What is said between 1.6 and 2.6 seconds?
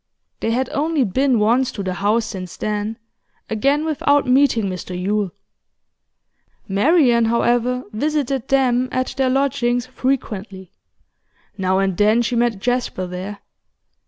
to the house since